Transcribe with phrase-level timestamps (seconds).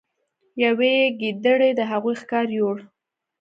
[0.63, 2.77] یوې ګیدړې د هغوی ښکار یووړ.